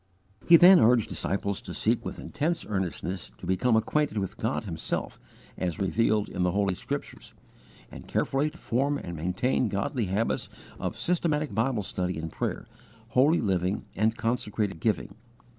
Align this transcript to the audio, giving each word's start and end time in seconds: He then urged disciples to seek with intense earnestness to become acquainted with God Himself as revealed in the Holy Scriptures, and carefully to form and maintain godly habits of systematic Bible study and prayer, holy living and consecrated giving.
He 0.47 0.57
then 0.57 0.79
urged 0.79 1.09
disciples 1.09 1.61
to 1.61 1.75
seek 1.75 2.03
with 2.03 2.17
intense 2.17 2.65
earnestness 2.67 3.31
to 3.37 3.45
become 3.45 3.75
acquainted 3.75 4.17
with 4.17 4.35
God 4.35 4.63
Himself 4.63 5.19
as 5.59 5.77
revealed 5.77 6.27
in 6.27 6.41
the 6.41 6.49
Holy 6.53 6.73
Scriptures, 6.73 7.35
and 7.91 8.07
carefully 8.07 8.49
to 8.49 8.57
form 8.57 8.97
and 8.97 9.15
maintain 9.15 9.69
godly 9.69 10.05
habits 10.07 10.49
of 10.79 10.97
systematic 10.97 11.53
Bible 11.53 11.83
study 11.83 12.17
and 12.17 12.31
prayer, 12.31 12.65
holy 13.09 13.41
living 13.41 13.85
and 13.95 14.17
consecrated 14.17 14.79
giving. 14.79 15.13